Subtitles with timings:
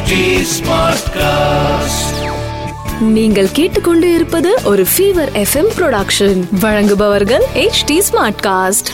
[0.00, 1.98] Smartcast.
[3.00, 8.90] நீங்கள் கேட்டுக்கொண்டு இருப்பது ஒரு ஃபீவர் எஃப்எம் ப்ரொடக்ஷன் வழங்குபவர்கள் H T smart cast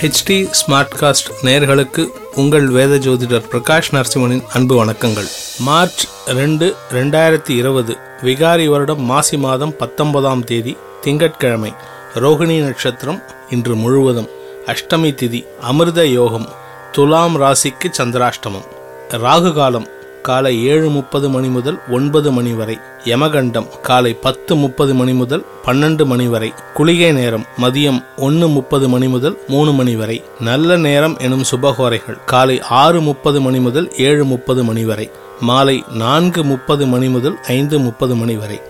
[0.00, 5.28] HT Smartcast நேயர்களுக்கு உங்கள் வேத ஜோதிடர் பிரகாஷ் நரசிம்மனின் அன்பு வணக்கங்கள்.
[5.58, 11.72] மார்ச் ரெண்டு ரெண்டாயிரத்தி இருபது விகாரி வருடம் மாசி மாதம் பத்தொன்பதாம் தேதி திங்கட்கிழமை
[12.14, 14.28] ரோகிணி நட்சத்திரம் இன்று முழுவதும்
[14.66, 16.48] அஷ்டமி திதி அமிர்த யோகம்
[16.92, 18.66] துலாம் ராசிக்கு சந்திராஷ்டமம்.
[19.10, 19.86] ராகு காலம்
[20.22, 26.04] காலை ஏழு முப்பது மணி முதல் ஒன்பது மணி வரை யமகண்டம் காலை பத்து முப்பது மணி முதல் பன்னெண்டு
[26.04, 31.44] மணி வரை குளிகை நேரம் மதியம் ஒன்று முப்பது மணி முதல் மூணு மணி வரை நல்ல நேரம் எனும்
[31.50, 35.10] சுபகோரைகள் காலை ஆறு முப்பது மணி முதல் ஏழு முப்பது மணி வரை
[35.40, 38.60] மாலை நான்கு முப்பது மணி முதல் ஐந்து முப்பது மணி வரை.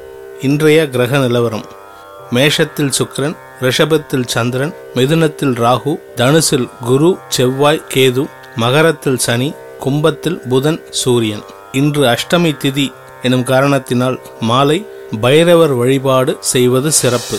[0.40, 1.64] இன்றைய கிரக நிலவரம்.
[2.30, 8.24] மேஷத்தில் சுக்கரன் ரிஷபத்தில் சந்திரன் மிதுனத்தில் ராகு தனுசில் குரு செவ்வாய் கேது
[8.56, 11.44] மகரத்தில் சனி கும்பத்தில் புதன் சூரியன்.
[11.72, 12.86] இன்று அஷ்டமி திதி
[13.22, 14.78] எனும் காரணத்தினால் மாலை
[15.20, 17.38] பைரவர் வழிபாடு செய்வது சிறப்பு.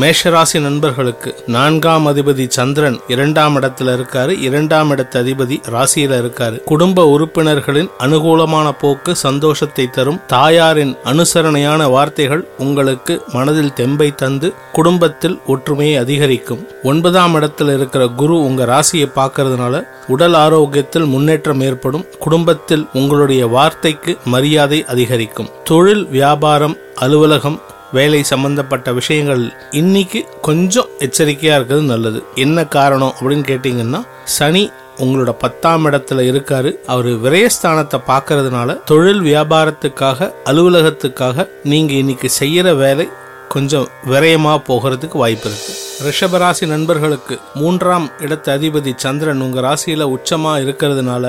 [0.00, 4.40] மேஷராசி நண்பர்களுக்கு நான்காம் அதிபதி சந்திரன் இரண்டாம் இடத்துல இருக்காரு.
[4.40, 6.62] இரண்டாம் இடத்து அதிபதி ராசியில இருக்காரு.
[6.62, 10.20] குடும்ப உறுப்பினர்களின் அனுகூலமான போக்கு சந்தோஷத்தை தரும்.
[10.26, 16.66] தாயாரின் அனுசரணையான வார்த்தைகள் உங்களுக்கு மனதில் தெம்பை தந்து குடும்பத்தில் ஒற்றுமையை அதிகரிக்கும்.
[16.82, 22.04] ஒன்பதாம் இடத்துல இருக்கிற குரு உங்க ராசியை பார்க்கறதுனால உடல் ஆரோக்கியத்தில் முன்னேற்றம் ஏற்படும்.
[22.18, 25.48] குடும்பத்தில் உங்களுடைய வார்த்தைக்கு மரியாதை அதிகரிக்கும்.
[25.64, 27.60] தொழில் வியாபாரம் அலுவலகம்
[27.96, 32.20] வேலை சம்பந்தப்பட்ட விஷயங்கள் இன்னைக்கு கொஞ்சம் எச்சரிக்கையாக இருக்கிறது நல்லது.
[32.34, 34.00] என்ன காரணம் அப்படின்னு கேட்டிங்கன்னா
[34.36, 34.62] சனி
[35.04, 36.70] உங்களோட பத்தாம் இடத்துல இருக்காரு.
[36.86, 43.06] அவர் விரயஸ்தானத்தை பார்க்கறதுனால தொழில் வியாபாரத்துக்காக அலுவலகத்துக்காக நீங்க இன்னைக்கு செய்யற வேலை
[43.48, 45.72] கொஞ்சம் விரயமா போகிறதுக்கு வாய்ப்பு இருக்கு.
[46.06, 51.26] ரிஷபராசி நண்பர்களுக்கு மூன்றாம் இடத்து அதிபதி சந்திரன் உங்க ராசியில உச்சமா இருக்கிறதுனால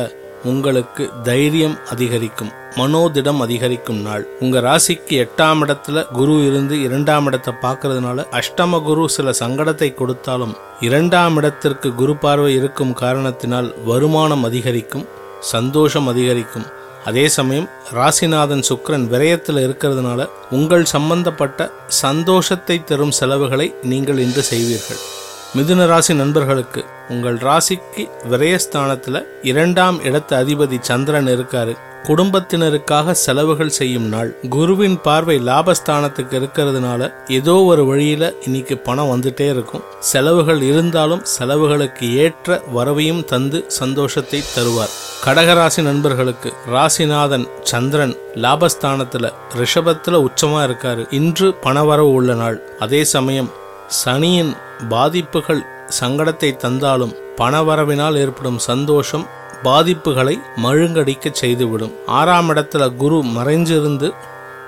[0.51, 4.23] உங்களுக்கு தைரியம் அதிகரிக்கும் மனோதிடம் அதிகரிக்கும் நாள்.
[4.43, 10.55] உங்க ராசிக்கு எட்டாம் இடத்துல குரு இருந்து இரண்டாம் இடத்தை பார்க்கறதுனால அஷ்டம குரு சில சங்கடத்தை கொடுத்தாலும்
[10.87, 15.05] இரண்டாம் இடத்திற்கு குரு பார்வை இருக்கும் காரணத்தினால் வருமானம் அதிகரிக்கும்
[15.53, 16.67] சந்தோஷம் அதிகரிக்கும்.
[17.05, 21.69] அதே சமயம் ராசிநாதன் சுக்கரன் விரயத்தில் இருக்கிறதுனால உங்கள் சம்பந்தப்பட்ட
[22.03, 25.01] சந்தோஷத்தை தரும் செலவுகளை நீங்கள் இன்று செய்வீர்கள்.
[25.57, 31.77] மிதுன ராசி நண்பர்களுக்கு உங்கள் ராசிக்கு விரயஸ்தானத்தில் இரண்டாம் இடத்து அதிபதி சந்திரன் இருக்காரு.
[32.03, 34.35] குடும்பத்தினருக்காக செலவுகள் செய்யும் நாள்.
[34.49, 39.83] குருவின் பார்வை லாபஸ்தானத்துக்கு இருக்கிறதுனால ஏதோ ஒரு வழியில இன்னைக்கு பணம் வந்துட்டே இருக்கும்.
[39.99, 44.93] செலவுகள் இருந்தாலும் செலவுகளுக்கு ஏற்ற வரவையும் தந்து சந்தோஷத்தை தருவார்.
[45.25, 51.13] கடகராசி நண்பர்களுக்கு ராசிநாதன் சந்திரன் லாபஸ்தானத்துல ரிஷபத்துல உச்சமா இருக்காரு.
[51.13, 52.61] இன்று பணவரவு உள்ள நாள்.
[52.79, 53.51] அதே சமயம்
[54.05, 54.53] சனியின்
[54.89, 55.65] பாதிப்புகள்
[55.99, 59.25] சங்கடத்தை தந்தாலும் பணவரவினால் ஏற்படும் சந்தோஷம்
[59.63, 61.93] பாதிப்புகளை மழுங்கடிக்க செய்துவிடும்.
[62.19, 64.09] ஆறாம் இடத்துல குரு மறைஞ்சிருந்து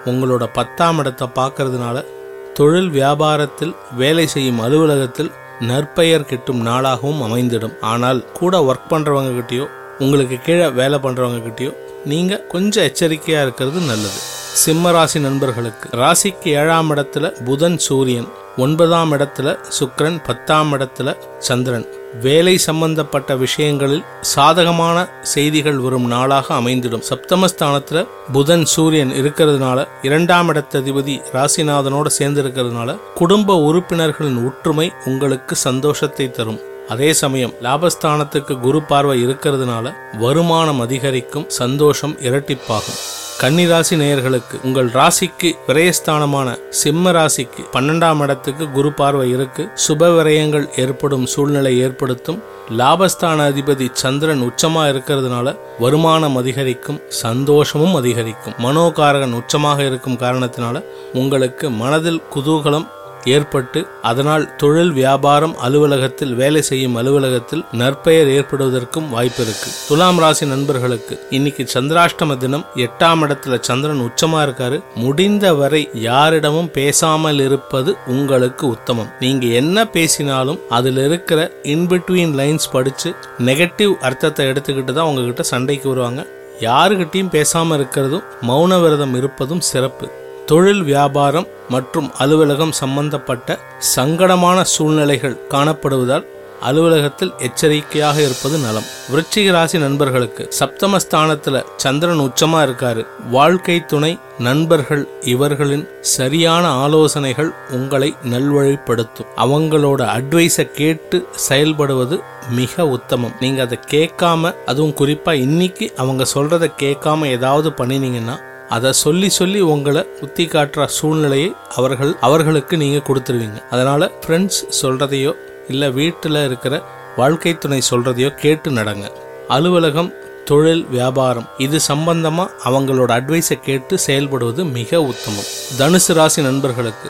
[0.05, 2.05] உங்களோட பத்தாம் இடத்தை பார்க்கறதுனால
[2.53, 7.75] தொழில் வியாபாரத்தில் வேலை செய்யும் அலுவலகத்தில் நற்பெயர் கிட்டும் நாளாகவும் அமைந்திடும்.
[7.91, 9.67] ஆனால் கூட ஒர்க் பண்றவங்க கிட்டயோ
[9.99, 11.71] உங்களுக்கு கீழே வேலை பண்றவங்க கிட்டயோ
[12.05, 14.19] நீங்க கொஞ்சம் எச்சரிக்கையா இருக்கிறது நல்லது.
[14.63, 18.29] சிம்ம ராசி நண்பர்களுக்கு ராசிக்கு ஏழாம் இடத்துல புதன் சூரியன்.
[18.57, 21.85] ஒன்பதாம் இடத்துல சுக்கரன் பத்தாம் இடத்துல சந்திரன்.
[22.21, 27.03] வேலை சம்பந்தப்பட்ட விஷயங்களில் சாதகமான செய்திகள் வரும் நாளாக அமைந்திடும்.
[27.09, 36.59] சப்தமஸ்தானத்துல புதன் சூரியன் இருக்கிறதுனால இரண்டாம் இடத்ததிபதி ராசிநாதனோட சேர்ந்து இருக்கிறதுனால குடும்ப உறுப்பினர்களின் ஒற்றுமை உங்களுக்கு சந்தோஷத்தை தரும்.
[36.89, 43.16] அதே சமயம் லாபஸ்தானத்துக்கு குரு பார்வை இருக்கிறதுனால வருமானம் அதிகரிக்கும் சந்தோஷம் இரட்டிப்பாகும்.
[43.41, 49.69] கன்னிராசி நேயர்களுக்கு உங்கள் ராசிக்கு விரயஸ்தானமான சிம்ம ராசிக்கு பன்னெண்டாம் இடத்துக்கு குரு பார்வை இருக்கு.
[49.87, 52.39] சுப விரயங்கள் ஏற்படும் சூழ்நிலை ஏற்படுத்தும்.
[52.77, 58.57] லாபஸ்தான அதிபதி சந்திரன் உச்சமா இருக்கிறதுனால வருமானம் அதிகரிக்கும் சந்தோஷமும் அதிகரிக்கும்.
[58.63, 60.83] மனோகாரகன் உச்சமாக இருக்கும் காரணத்தினால
[61.13, 62.87] உங்களுக்கு மனதில் குதூகலம்
[63.35, 69.69] ஏற்பட்டு அதனால் தொழில் வியாபாரம் அலுவலகத்தில் வேலை செய்யும் அலுவலகத்தில் நற்பெயர் ஏற்படுவதற்கும் வாய்ப்பு இருக்கு.
[69.87, 74.79] துலாம் ராசி நண்பர்களுக்கு இன்னைக்கு சந்திராஷ்டம தினம் எட்டாம் இடத்துல சந்திரன் உச்சமா இருக்காரு.
[74.95, 79.11] முடிந்த வரை யாரிடமும் பேசாமல் இருப்பது உங்களுக்கு உத்தமம்.
[79.19, 83.11] நீங்க என்ன பேசினாலும் அதுல இருக்கிற இன்பிட்வீன் லைன்ஸ் படிச்சு
[83.45, 86.25] நெகட்டிவ் அர்த்தத்தை எடுத்துக்கிட்டு தான் உங்ககிட்ட சண்டைக்கு வருவாங்க.
[86.61, 90.07] யாருகிட்டையும் பேசாம இருக்கிறதும் மௌன விரதம் இருப்பதும் சிறப்பு.
[90.49, 93.59] தொழில் வியாபாரம் மற்றும் அலுவலகம் சம்பந்தப்பட்ட
[93.95, 96.25] சங்கடமான சூழ்நிலைகள் காணப்படுவதால்
[96.61, 98.87] அலுவலகத்தில் எச்சரிக்கையாக இருப்பது நலம்.
[99.11, 103.05] விருச்சிக ராசி நண்பர்களுக்கு சப்தமஸ்தானத்துல சந்திரன் உச்சமா இருக்காரு.
[103.29, 109.31] வாழ்க்கை துணை நண்பர்கள் இவர்களின் சரியான ஆலோசனைகள் உங்களை நல்வழிப்படுத்தும்.
[109.37, 113.37] அவங்களோட அட்வைஸை கேட்டு செயல்படுவது மிக உத்தமம்.
[113.39, 118.37] நீங்க அதை கேட்காம அதுவும் குறிப்பா இன்னைக்கு அவங்க சொல்றதை கேட்காம ஏதாவது பண்ணினீங்கன்னா
[118.69, 123.59] அதை சொல்லி சொல்லி உங்களை குத்தி காட்டுற சூழ்நிலையை அவர்கள் அவர்களுக்கு நீங்கள் கொடுத்துருவீங்க.
[123.69, 125.33] அதனால் ஃப்ரெண்ட்ஸ் சொல்கிறதையோ
[125.67, 126.83] இல்லை வீட்டில் இருக்கிற
[127.15, 129.05] வாழ்க்கை துணை சொல்கிறதையோ கேட்டு நடங்க.
[129.47, 130.13] அலுவலகம்
[130.45, 135.49] தொழில் வியாபாரம் இது சம்பந்தமாக அவங்களோட அட்வைஸை கேட்டு செயல்படுவது மிக உத்தமம்.
[135.79, 137.09] தனுசு ராசி நண்பர்களுக்கு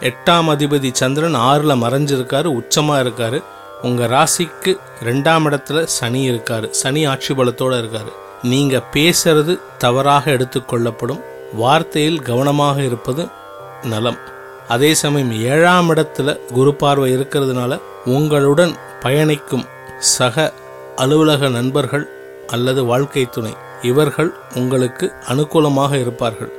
[0.00, 3.42] எட்டாம் அதிபதி சந்திரன் ஆறில் மறைஞ்சிருக்காரு உச்சமாக இருக்காரு.
[3.82, 4.72] உங்கள் ராசிக்கு
[5.04, 6.70] ரெண்டாம் இடத்துல சனி இருக்காரு.
[6.70, 8.12] சனி ஆட்சி பலத்தோடு இருக்காரு.
[8.42, 11.20] நீங்க பேசுறது தவறாக எடுத்துக்கொள்ளப்படும்
[11.60, 13.28] வார்த்தையில் கவனமாக இருப்பது
[13.82, 14.16] நலம்.
[14.68, 19.64] அதே சமயம் ஏழாம் இடத்துல குரு பார்வை இருக்கிறதுனால உங்களுடன் பயணிக்கும்
[19.98, 20.52] சக
[20.96, 22.08] அலுவலக நண்பர்கள்
[22.46, 26.52] அல்லது வாழ்க்கை துணை இவர்கள் உங்களுக்கு அனுகூலமாக இருப்பார்கள்.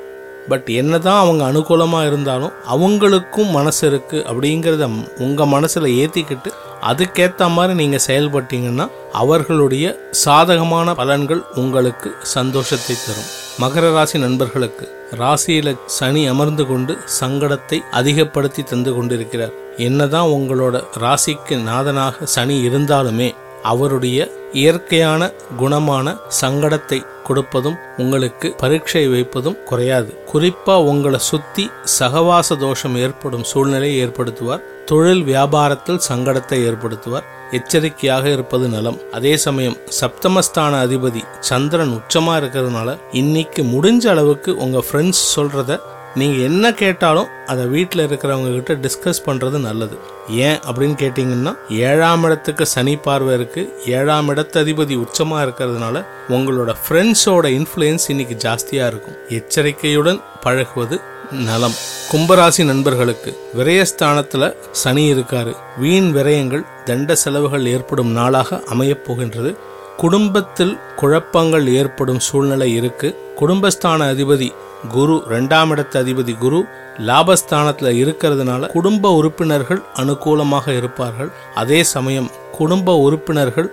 [0.49, 6.52] பட் என்னதான் அவங்க அனுகூலமாக இருந்தாலும் அவங்களுக்கும் மனசு இருக்கு அப்படிங்கிறத உங்க மனசுல ஏத்திக்கிட்டு
[6.89, 8.85] அதுக்கேற்ற மாதிரி நீங்க செயல்பட்டீங்கன்னா
[9.21, 9.85] அவர்களுடைய
[10.23, 13.31] சாதகமான பலன்கள் உங்களுக்கு சந்தோஷத்தை தரும்.
[13.61, 14.85] மகர ராசி நண்பர்களுக்கு
[15.19, 19.53] ராசியில சனி அமர்ந்து கொண்டு சங்கடத்தை அதிகப்படுத்தி தந்து கொண்டிருக்கிறார்.
[19.77, 23.29] என்னதான் உங்களோட ராசிக்கு நாதனாக சனி இருந்தாலுமே
[23.63, 30.23] அவருடைய இயற்கையான குணமான சங்கடத்தை கொடுப்பதும் உங்களுக்கு பரீட்சை வைப்பதும் குறையாது.
[30.33, 34.63] குறிப்பா உங்களை சுத்தி சகவாச தோஷம் ஏற்படும் சூழ்நிலையை ஏற்படுத்துவார்.
[34.85, 37.23] தொழில் வியாபாரத்தில் சங்கடத்தை ஏற்படுத்துவார்.
[37.51, 38.99] எச்சரிக்கையாக இருப்பது நலம்.
[39.11, 45.79] அதே சமயம் சப்தமஸ்தான அதிபதி சந்திரன் உச்சமா இருக்கிறதுனால இன்னைக்கு முடிஞ்ச அளவுக்கு உங்க ஃப்ரெண்ட்ஸ் சொல்றத
[46.15, 49.97] நீங்கள் என்ன கேட்டாலும் அதை வீட்டில் இருக்கிறவங்க கிட்ட டிஸ்கஸ் பண்ணுறது நல்லது.
[50.29, 58.05] ஏன் அப்படின்னு கேட்டிங்கன்னா ஏழாம் இடத்துக்கு சனி பார்வை இருக்குது ஏழாம் இடத்து அதிபதி இருக்கிறதுனால உங்களோட ஃப்ரெண்ட்ஸோட இன்ஃப்ளூயன்ஸ்
[58.07, 59.17] இன்னைக்கு ஜாஸ்தியாக இருக்கும்.
[59.29, 61.01] எச்சரிக்கையுடன் பழகுவது
[61.31, 61.75] நலம்.
[62.11, 65.55] கும்பராசி நண்பர்களுக்கு விரயஸ்தானத்தில் சனி இருக்காரு.
[65.77, 69.57] வீண் விரயங்கள் தண்ட செலவுகள் ஏற்படும் நாளாக அமையப் போகின்றது.
[69.97, 73.09] குடும்பத்தில் குழப்பங்கள் ஏற்படும் சூழ்நிலை இருக்கு.
[73.39, 74.51] குடும்பஸ்தான அதிபதி
[74.89, 76.65] குரு ரெண்டாம் இடத்து அதிபதி குரு
[76.97, 81.31] லாபஸ்தானத்துல இருக்கிறதுனால குடும்ப உறுப்பினர்கள் அனுகூலமாக இருப்பார்கள்.
[81.55, 83.71] அதே சமயம் குடும்ப உறுப்பினர்கள்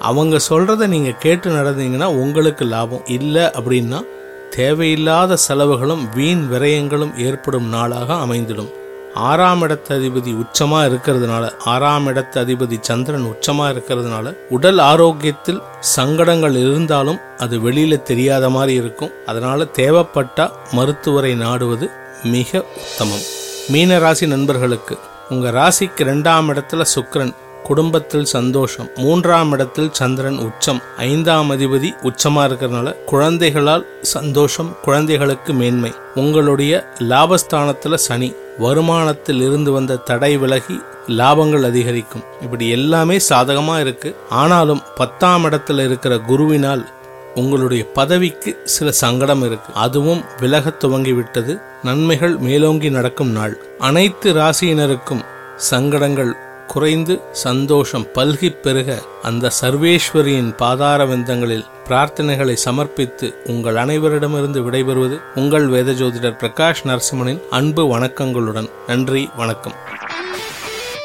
[0.00, 3.06] அவங்க சொல்றதை நீங்க கேட்டு நடந்தீங்கன்னா உங்களுக்கு லாபம்.
[3.06, 4.04] இல்லை அப்படின்னா
[4.50, 8.72] தேவையில்லாத செலவுகளும் வீண் விரயங்களும் ஏற்படும் நாளாக அமைந்திடும்.
[9.14, 17.18] ஆறாம் இடத்து அதிபதி உச்சமாக இருக்கிறதுனால ஆறாம் இடத்து அதிபதி சந்திரன் உச்சமாக இருக்கிறதுனால உடல் ஆரோக்கியத்தில் சங்கடங்கள் இருந்தாலும்
[17.38, 19.10] அது வெளியில் தெரியாத மாதிரி இருக்கும்.
[19.26, 21.90] அதனால தேவைப்பட்டால் மருத்துவரை நாடுவது
[22.22, 23.22] மிக உத்தமம்.
[23.68, 24.98] மீன ராசி நண்பர்களுக்கு
[25.28, 28.88] உங்கள் ராசிக்கு ரெண்டாம் இடத்துல சுக்கரன் குடும்பத்தில் சந்தோஷம்.
[28.96, 30.82] மூன்றாம் இடத்தில் சந்திரன் உச்சம்.
[30.96, 35.92] ஐந்தாம் அதிபதி உச்சமா இருக்கிறதுனால குழந்தைகளால் சந்தோஷம் குழந்தைகளுக்கு மேன்மை.
[36.14, 42.22] உங்களுடைய லாபஸ்தானத்துல சனி வருமானத்தில் இருந்து வந்த தடை விலகி லாபங்கள் அதிகரிக்கும்.
[42.42, 44.16] இப்படி எல்லாமே சாதகமா இருக்கு.
[44.30, 46.86] ஆனாலும் பத்தாம் இடத்துல இருக்கிற குருவினால்
[47.34, 49.72] உங்களுடைய பதவிக்கு சில சங்கடம் இருக்கு.
[49.74, 51.60] அதுவும் விலகத் துவங்கி விட்டது.
[51.82, 53.58] நன்மைகள் மேலோங்கி நடக்கும் நாள்.
[53.78, 55.24] அனைத்து ராசியினருக்கும்
[55.56, 65.66] சங்கடங்கள் குறைந்து சந்தோஷம் பல்கி பெருக அந்த சர்வேஸ்வரியின் பாதார விந்தங்களில் பிரார்த்தனைகளை சமர்ப்பித்து உங்கள் அனைவரிடமிருந்து விடைபெறுவது உங்கள்
[65.66, 68.70] வேத ஜோதிடர் பிரகாஷ் நரசிம்மனின் அன்பு வணக்கங்களுடன்.
[68.86, 69.74] நன்றி வணக்கம்.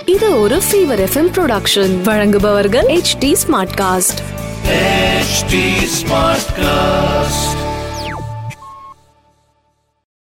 [0.05, 4.35] இது ஒரு ஃபீவர் எஃப்எம் ப்ரொடக்ஷன் வழங்குபவர்கள் H T smart cast
[4.67, 5.53] HT
[5.99, 7.66] Smartcast.